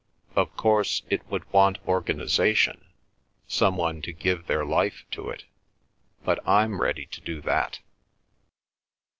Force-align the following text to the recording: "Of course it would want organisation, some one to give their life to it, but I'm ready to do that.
"Of 0.35 0.57
course 0.57 1.03
it 1.11 1.23
would 1.29 1.43
want 1.53 1.77
organisation, 1.87 2.85
some 3.47 3.77
one 3.77 4.01
to 4.01 4.11
give 4.11 4.47
their 4.47 4.65
life 4.65 5.05
to 5.11 5.29
it, 5.29 5.43
but 6.25 6.39
I'm 6.43 6.81
ready 6.81 7.05
to 7.05 7.21
do 7.21 7.39
that. 7.41 7.81